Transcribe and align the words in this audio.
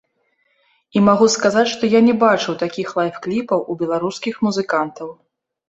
І 0.99 1.03
магу 1.07 1.27
сказаць, 1.33 1.65
што 1.73 1.83
я 1.97 2.01
не 2.07 2.15
бачыў 2.25 2.59
такіх 2.63 2.95
лайф-кліпаў 3.03 3.65
у 3.71 3.79
беларускіх 3.85 4.43
музыкантаў. 4.51 5.17